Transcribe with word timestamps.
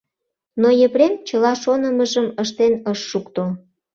Но 0.61 0.67
Епрем 0.85 1.13
чыла 1.27 1.53
шонымыжым 1.63 2.27
ыштен 2.43 2.73
ыш 2.91 2.99
шукто. 3.09 3.43